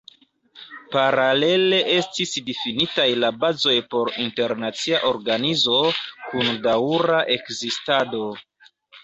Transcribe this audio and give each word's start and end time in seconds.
Paralele 0.93 1.81
estis 1.95 2.31
difinitaj 2.47 3.05
la 3.25 3.29
bazoj 3.43 3.75
por 3.91 4.11
internacia 4.25 5.03
organizo, 5.11 5.83
kun 6.33 6.51
daŭra 6.67 7.23
ekzistado. 7.39 8.25